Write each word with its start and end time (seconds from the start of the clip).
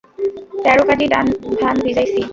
ত্যারো 0.63 0.83
কাডি 0.87 1.05
ধান 1.61 1.75
ভিজাইছি। 1.85 2.21